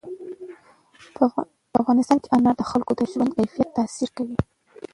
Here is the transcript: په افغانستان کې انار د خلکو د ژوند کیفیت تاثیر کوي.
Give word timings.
په 1.15 1.23
افغانستان 1.81 2.17
کې 2.21 2.27
انار 2.35 2.55
د 2.57 2.63
خلکو 2.71 2.91
د 2.95 3.01
ژوند 3.11 3.31
کیفیت 3.37 3.69
تاثیر 3.77 4.09
کوي. 4.17 4.37